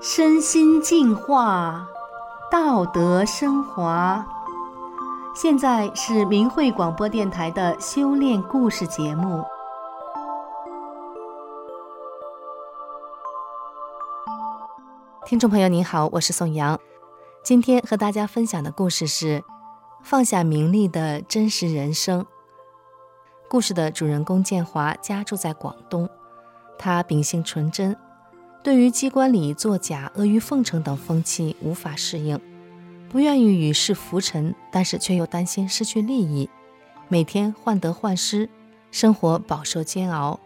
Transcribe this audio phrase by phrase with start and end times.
[0.00, 1.88] 身心净化，
[2.48, 4.24] 道德升华。
[5.34, 9.42] 现在是明慧广播电台的修炼故事节目。
[15.26, 16.78] 听众朋友您好，我是宋阳。
[17.42, 19.42] 今天和大家分享的故事是
[20.04, 22.24] 放下名利的真实人生。
[23.50, 26.08] 故事的主人公建华家住在广东，
[26.78, 27.96] 他秉性纯真。
[28.62, 32.38] 对于机关里作假、阿谀奉承等风气无法适应，
[33.08, 36.50] 不愿意与世浮沉，但是却又担心失去利益，
[37.08, 38.48] 每天患得患失，
[38.90, 40.38] 生活饱受煎熬。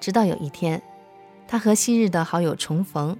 [0.00, 0.82] 直到有一天，
[1.46, 3.16] 他和昔日的好友重逢，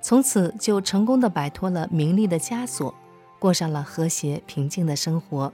[0.00, 2.92] 从此就成功地摆脱了名利的枷锁，
[3.38, 5.52] 过上了和谐平静的生活。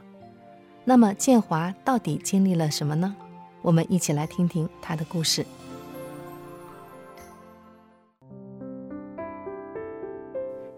[0.84, 3.14] 那么建华到底经历了什么呢？
[3.60, 5.44] 我们一起来听听他的故事。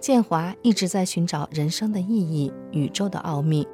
[0.05, 3.67] 建华一直在寻找人生的意义、宇宙的奥秘，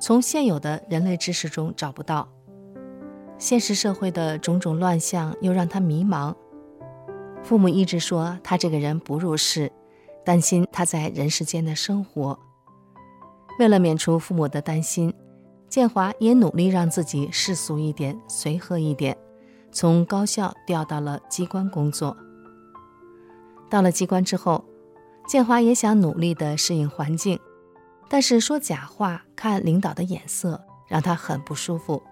[0.00, 2.28] 从现有的人类知识中找不到。
[3.38, 6.34] 现实社会的种种乱象又让他迷茫。
[7.44, 9.70] 父母一直说他这个人不入世，
[10.24, 12.36] 担心他在人世间的生活。
[13.60, 15.14] 为了免除父母的担心，
[15.68, 19.16] 建华也努力让自己世俗一点、随和一点，
[19.70, 22.16] 从高校调到了机关工作。
[23.70, 24.64] 到了机关之后，
[25.26, 27.38] 建华也想努力地适应环境，
[28.08, 32.02] 但是说假话、看领导的眼色，让他很不舒服。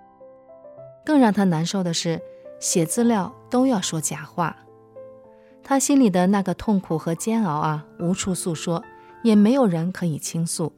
[1.04, 2.20] 更让他难受的是，
[2.60, 4.56] 写资料都要说假话。
[5.62, 8.82] 他心里的那个痛苦和煎熬啊，无处诉说，
[9.22, 10.72] 也没有人可以倾诉。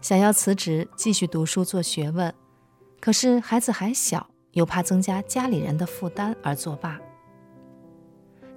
[0.00, 2.32] 想要辞职继续读书做学问，
[3.00, 6.98] 可是孩子还小，又怕增加家里人的负担而作罢。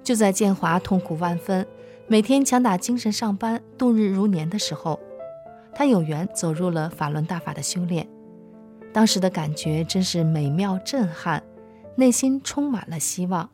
[0.02, 1.66] 就在建华痛苦万分，
[2.10, 4.98] 每天强打精神上班，度日如年的时候，
[5.74, 8.08] 他有缘走入了法轮大法的修炼。
[8.94, 11.42] 当时的感觉真是美妙震撼，
[11.96, 13.50] 内心充满了希望。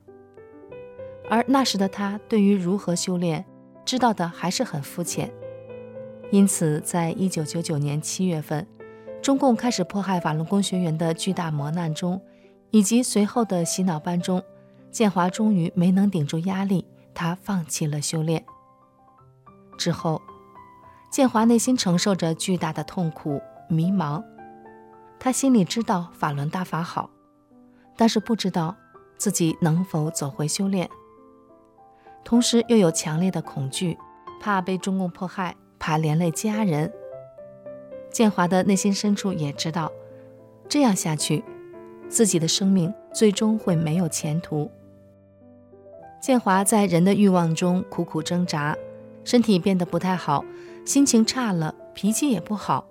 [1.28, 3.44] 而那时的他对于如何修炼，
[3.84, 5.32] 知道的还是很肤浅。
[6.30, 8.64] 因此，在一九九九年七月份，
[9.20, 12.22] 中共开始迫害法轮功学员的巨大磨难中，
[12.70, 14.40] 以及随后的洗脑班中，
[14.92, 16.86] 建华终于没能顶住压力。
[17.14, 18.44] 他放弃了修炼
[19.78, 20.20] 之后，
[21.10, 24.22] 建华内心承受着巨大的痛苦、迷茫。
[25.18, 27.08] 他心里知道法轮大法好，
[27.96, 28.76] 但是不知道
[29.16, 30.90] 自己能否走回修炼。
[32.24, 33.98] 同时又有强烈的恐惧，
[34.40, 36.92] 怕被中共迫害，怕连累家人。
[38.10, 39.90] 建华的内心深处也知道，
[40.68, 41.44] 这样下去，
[42.08, 44.70] 自己的生命最终会没有前途。
[46.24, 48.74] 建华在人的欲望中苦苦挣扎，
[49.24, 50.42] 身体变得不太好，
[50.82, 52.86] 心情差了，脾气也不好。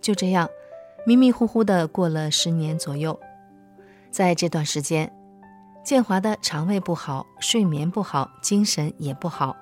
[0.00, 0.48] 就这样，
[1.04, 3.20] 迷迷糊糊的过了十年左右。
[4.10, 5.12] 在这段时间，
[5.84, 9.54] 建华的肠胃不好，睡眠不好，精神也不好，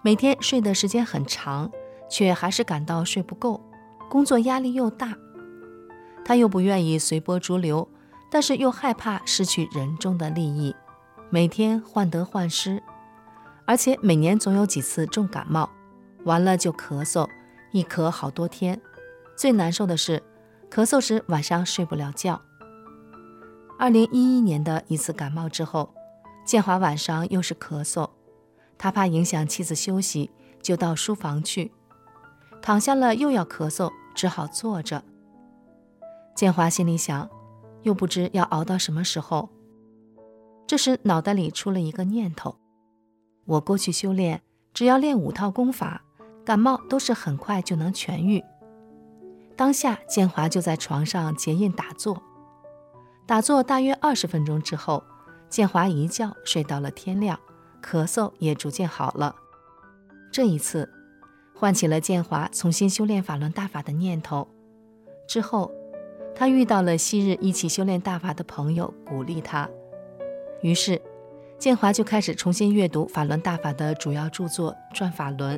[0.00, 1.70] 每天睡的时间很长，
[2.08, 3.60] 却还是感到睡不够，
[4.08, 5.14] 工作压力又大。
[6.24, 7.86] 他又不愿意随波逐流，
[8.30, 10.74] 但是又害怕失去人中的利益。
[11.32, 12.82] 每天患得患失，
[13.64, 15.70] 而且每年总有几次重感冒，
[16.24, 17.28] 完了就咳嗽，
[17.70, 18.80] 一咳好多天。
[19.36, 20.20] 最难受的是，
[20.68, 22.42] 咳嗽时晚上睡不了觉。
[23.78, 25.94] 二零一一年的一次感冒之后，
[26.44, 28.10] 建华晚上又是咳嗽，
[28.76, 31.70] 他怕影响妻子休息，就到书房去，
[32.60, 35.04] 躺下了又要咳嗽，只好坐着。
[36.34, 37.30] 建华心里想，
[37.82, 39.48] 又不知要熬到什么时候。
[40.70, 42.54] 这时，脑袋里出了一个念头：
[43.44, 44.40] 我过去修炼，
[44.72, 46.04] 只要练五套功法，
[46.44, 48.40] 感冒都是很快就能痊愈。
[49.56, 52.22] 当下，建华就在床上结印打坐。
[53.26, 55.02] 打坐大约二十分钟之后，
[55.48, 57.40] 建华一觉睡到了天亮，
[57.82, 59.34] 咳嗽也逐渐好了。
[60.30, 60.88] 这一次，
[61.52, 64.46] 唤起了建华重新修炼法轮大法的念头。
[65.26, 65.72] 之后，
[66.32, 69.68] 他遇到了昔日一起修炼大法的朋友，鼓励他。
[70.62, 71.00] 于是，
[71.58, 75.56] 建华就开始重新阅读法轮大法的主要著作《转法轮》。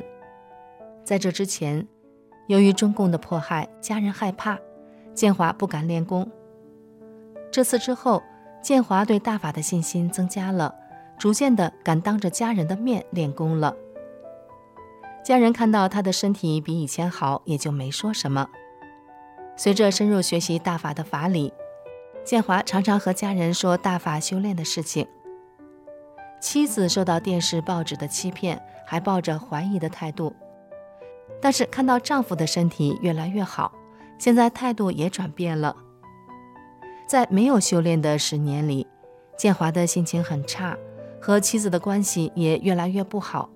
[1.03, 1.85] 在这之前，
[2.47, 4.57] 由于中共的迫害，家人害怕，
[5.13, 6.31] 建华不敢练功。
[7.51, 8.23] 这次之后，
[8.61, 10.73] 建华对大法的信心增加了，
[11.17, 13.75] 逐渐的敢当着家人的面练功了。
[15.23, 18.49] 家人看到他的身体比以前好，也就没说什么。
[19.55, 21.53] 随着深入学习大法的法理。
[22.23, 25.07] 建华常常和家人说大法修炼的事情。
[26.41, 30.35] 妻子受到电视、报纸的欺骗，还抱着怀疑的态度。
[31.41, 33.73] 但是看到丈夫的身体越来越好，
[34.17, 35.75] 现在态度也转变了。
[37.05, 38.87] 在没有修炼的十年里，
[39.37, 40.77] 建华的心情很差，
[41.21, 43.49] 和妻子的关系也越来越不好，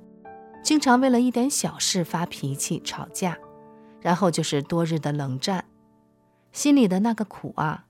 [0.61, 3.37] 经常为了一点小事发脾气、吵架，
[4.01, 5.65] 然后就是多日的冷战，
[6.51, 7.85] 心里的那个苦啊！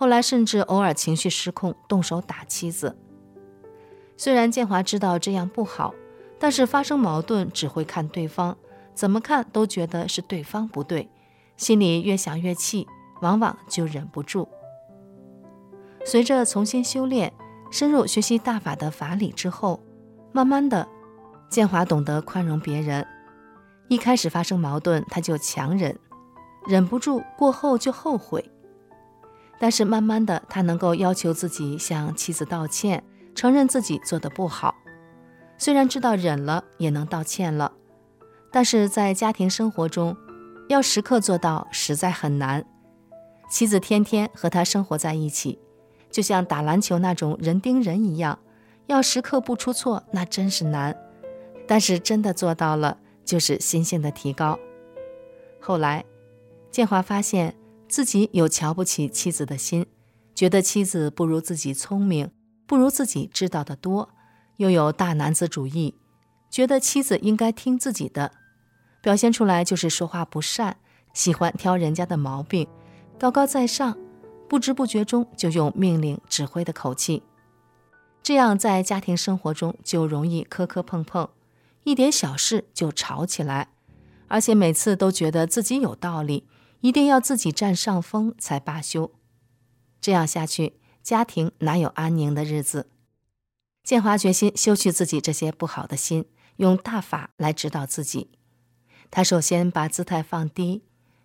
[0.00, 2.96] 后来甚至偶尔情绪失控，动手打妻子。
[4.16, 5.94] 虽然建华知道这样不好，
[6.38, 8.56] 但是发生矛盾只会看对方，
[8.94, 11.10] 怎么看都觉得是对方不对，
[11.58, 12.86] 心里越想越气，
[13.20, 14.48] 往往就忍不住。
[16.06, 17.30] 随着重新修炼，
[17.70, 19.82] 深入学习大法的法理之后，
[20.32, 20.88] 慢慢的，
[21.50, 23.06] 建华懂得宽容别人。
[23.88, 25.98] 一开始发生矛盾，他就强忍，
[26.66, 28.50] 忍不住过后就后悔。
[29.60, 33.04] 但是慢慢的，他能够要求自己向妻子道歉，
[33.34, 34.74] 承认自己做的不好。
[35.58, 37.70] 虽然知道忍了也能道歉了，
[38.50, 40.16] 但是在家庭生活中，
[40.70, 42.64] 要时刻做到实在很难。
[43.50, 45.58] 妻子天天和他生活在一起。
[46.10, 48.40] 就像打篮球那种人盯人一样，
[48.86, 50.96] 要时刻不出错，那真是难。
[51.68, 54.58] 但是真的做到了，就是心性的提高。
[55.60, 56.04] 后来，
[56.72, 57.54] 建华发现
[57.90, 59.84] 自己有瞧不起妻子的心，
[60.34, 62.30] 觉得妻子不如自己聪明，
[62.66, 64.10] 不如自己知道的多，
[64.58, 65.96] 又有大男子主义，
[66.48, 68.30] 觉得妻子应该听自己的，
[69.02, 70.76] 表现出来就是说话不善，
[71.12, 72.66] 喜欢挑人家的毛病，
[73.18, 73.98] 高高在上。
[74.48, 77.22] 不知不觉中就用命令指挥的口气，
[78.20, 81.28] 这样在家庭生活中就容易磕磕碰碰，
[81.84, 83.68] 一点小事就吵起来，
[84.26, 86.48] 而且每次都觉得自己有道理，
[86.80, 89.12] 一定要自己占上风才罢休。
[90.00, 92.88] 这样下去，家庭哪有安宁的日子？
[93.82, 98.30] 建华决心修去自己这些不好的心，用大法来指导自己。
[99.10, 100.82] 他首先把姿态放低，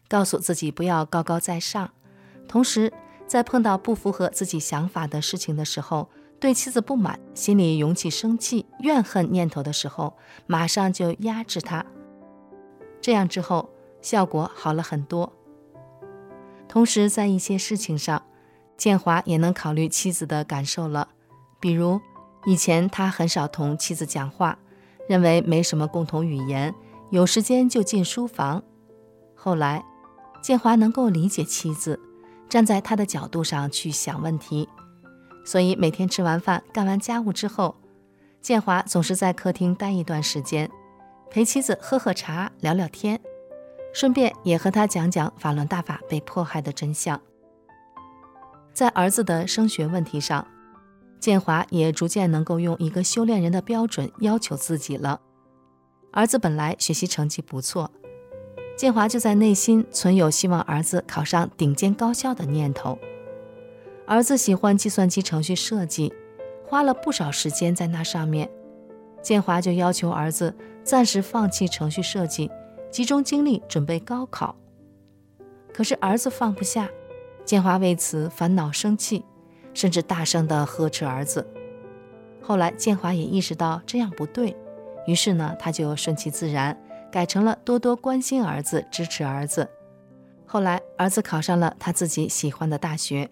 [0.08, 1.94] 告诉自己不要高高在上，
[2.48, 2.92] 同时，
[3.28, 6.10] 在碰到不符合自己想法的事情的时候，
[6.40, 10.18] 对妻子不满，心里涌起生气、怨恨念头的时候，
[10.48, 11.86] 马上就压制他。
[13.00, 13.70] 这样之后，
[14.02, 15.32] 效果好了很多。
[16.76, 18.22] 同时，在一些事情上，
[18.76, 21.08] 建华也能考虑妻子的感受了。
[21.58, 22.02] 比如，
[22.46, 24.60] 以前他很少同妻子讲话，
[25.08, 26.76] 认为没什么共同语言，
[27.12, 28.62] 有时间就进书房。
[29.34, 29.86] 后来，
[30.42, 31.98] 建华能够理解妻子。
[32.50, 34.68] 站在他的角度上去想问题，
[35.46, 37.74] 所以每天吃完饭、干完家务之后，
[38.42, 40.70] 建华总是在客厅待一段时间，
[41.32, 43.18] 陪妻子喝喝茶、聊聊天，
[43.96, 47.20] 顺便也和他讲讲法轮大法被迫害的真相。
[48.74, 50.46] 在儿子的升学问题上，
[51.18, 55.22] 建华也逐渐能够用一个修炼人的标准要求自己了。
[56.12, 57.90] 儿子本来学习成绩不错。
[58.76, 63.00] 建华就在内心存有希望儿子考上顶尖高校的念头。
[64.06, 66.14] 儿子喜欢计算机程序设计，
[66.66, 68.50] 花了不少时间在那上面。
[69.22, 70.54] 建华就要求儿子
[70.84, 72.52] 暂时放弃程序设计，
[72.96, 74.56] 集中精力准备高考。
[75.74, 76.88] 可是儿子放不下，
[77.44, 79.26] 建华为此烦恼生气，
[79.74, 81.46] 甚至大声地呵斥儿子。
[82.42, 84.56] 后来建华也意识到这样不对，
[85.08, 86.82] 于是呢，他就顺其自然。
[87.12, 89.70] 改成了多多关心儿子，支持儿子。
[90.46, 93.30] 后来，儿子考上了他自己喜欢的大学。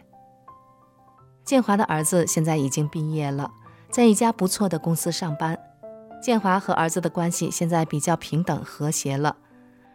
[1.46, 3.50] 建华的儿子现在已经毕业了，
[3.90, 5.58] 在一家不错的公司上班。
[6.22, 9.38] 建华和儿子的关系现在比较平等和谐了，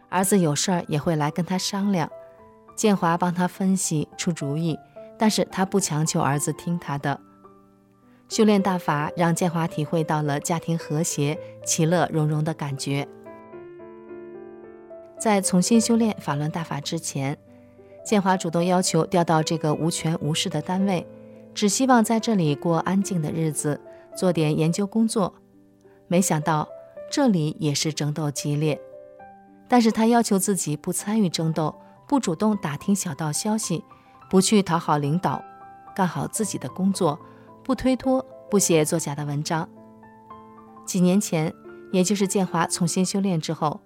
[0.09, 2.09] 儿子有事儿也会来跟他商量，
[2.75, 4.77] 建华帮他分析出主意，
[5.17, 7.19] 但是他不强求儿子听他的。
[8.27, 13.07] 修炼大法让建华体会到了家庭和谐、其乐融融的感觉。
[15.17, 17.37] 在重新修炼法轮大法之前，
[18.05, 21.05] 建华主动要求调到这个无权无势的单位，
[21.53, 23.81] 只希望在这里过安静的日子，
[24.15, 25.33] 做点研究工作。
[26.07, 26.67] 没想到
[27.11, 28.79] 这里也是争斗激烈，
[29.69, 31.73] 但是他要求自己不参与争斗，
[32.07, 33.85] 不主动打听小道消息，
[34.29, 35.41] 不去讨好领导，
[35.95, 37.17] 干好自己的工作，
[37.63, 39.69] 不推脱，不写作假的文章。
[40.85, 41.53] 几年前，
[41.91, 43.79] 也就是建华重新修炼之后。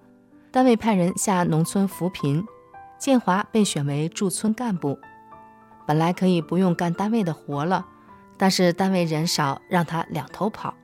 [0.51, 2.45] 单位派人下农村扶贫，
[2.99, 4.99] 建华被选为驻村干部。
[5.85, 7.85] 本来可以不用干单位的活了，
[8.37, 10.75] 但是单位人少，让他两头跑。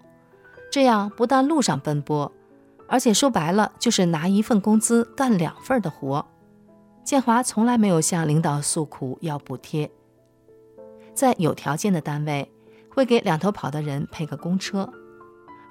[0.71, 2.31] 这样不但路上奔波，
[2.89, 6.25] 而且说白了就是拿一份工资干两份的活。
[7.03, 9.89] 建华从来没有向领导诉苦要补贴。
[11.13, 12.51] 在有条件的单位，
[12.89, 14.91] 会给两头跑的人配个公车，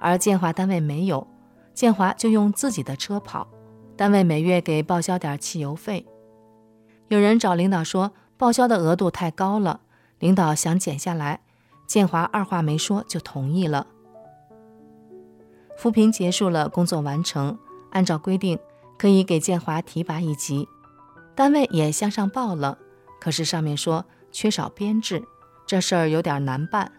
[0.00, 1.26] 而建华单位没有，
[1.74, 3.46] 建华就用自己的车跑，
[3.96, 6.06] 单位每月给报销点汽油费。
[7.08, 9.80] 有人找领导说报销的额度太高了，
[10.18, 11.40] 领导想减下来，
[11.86, 13.86] 建华二话没说就同意了。
[15.78, 17.56] 扶贫结束了，工作完成，
[17.92, 18.58] 按照规定
[18.98, 20.68] 可以给建华提拔一级，
[21.36, 22.76] 单位也向上报了，
[23.20, 25.22] 可是上面说缺少编制，
[25.68, 26.90] 这事儿有点难办。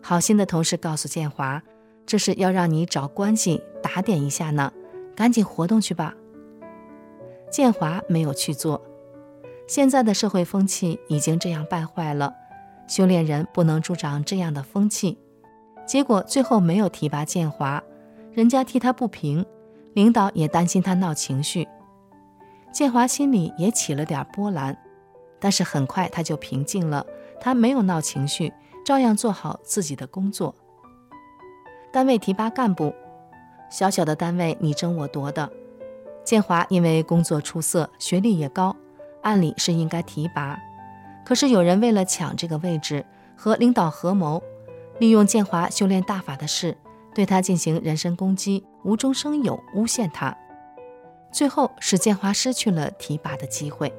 [0.00, 1.62] 好心的同事告诉建华，
[2.06, 4.72] 这是要让你找关系打点一下呢，
[5.14, 6.14] 赶紧活动去吧。
[7.50, 8.82] 建华没有去做。
[9.66, 12.32] 现在的社会风气已经这样败坏了，
[12.88, 15.18] 修炼人不能助长这样的风气。
[15.86, 17.82] 结果最后没有提拔建华，
[18.32, 19.44] 人家替他不平，
[19.92, 21.68] 领导也担心他闹情绪。
[22.72, 24.76] 建华心里也起了点波澜，
[25.38, 27.06] 但是很快他就平静了，
[27.40, 28.52] 他没有闹情绪。
[28.84, 30.54] 照样做好自己的工作。
[31.90, 32.92] 单位提拔干部，
[33.70, 35.50] 小小的单位你争我夺的。
[36.22, 38.76] 建华因为工作出色，学历也高，
[39.22, 40.58] 按理是应该提拔。
[41.24, 44.42] 可是有人为了抢这个位置，和领导合谋，
[44.98, 46.76] 利用建华修炼大法的事，
[47.14, 50.36] 对他进行人身攻击，无中生有，诬陷他。
[51.32, 53.92] 最后使建华失去了提拔的机会。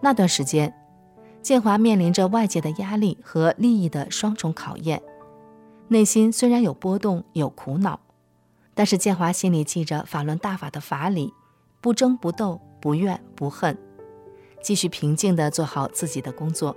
[0.00, 0.74] 那段时间。
[1.42, 5.02] 建华面临着外界的压力和利益的双重考验，
[5.88, 8.00] 内心虽然有波动、有苦恼，
[8.72, 11.34] 但是建华心里记着法轮大法的法理，
[11.82, 13.76] 不争不斗，不怨不恨，
[14.62, 16.74] 继续平静地做好自己的工作。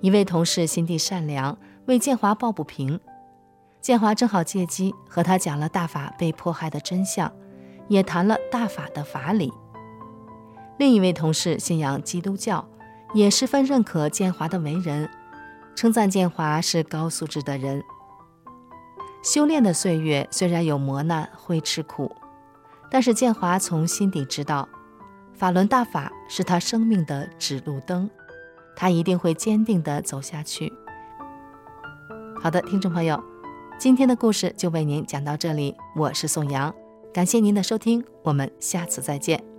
[0.00, 3.00] 一位同事心地善良，为建华抱不平，
[3.80, 7.32] 建华正好借机和他讲了大法被迫害的真相，
[7.88, 9.52] 也谈了大法的法理。
[10.78, 12.66] 另一位同事信仰基督教。
[13.14, 15.08] 也十分认可建华的为人，
[15.76, 17.80] 称赞建华是高素质的人。
[19.22, 22.10] 修炼的岁月虽然有磨难，会吃苦，
[22.90, 24.68] 但是建华从心底知道，
[25.32, 28.10] 法轮大法是他生命的指路灯，
[28.74, 30.72] 他一定会坚定地走下去。
[32.44, 33.18] 好的，听众朋友，
[33.78, 36.74] 今天的故事就为您讲到这里，我是宋阳，
[37.10, 39.53] 感谢您的收听，我们下次再见。